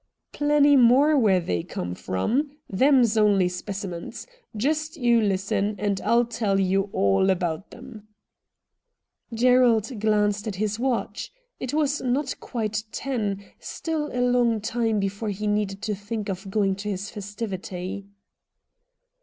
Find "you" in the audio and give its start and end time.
4.97-5.21, 6.59-6.89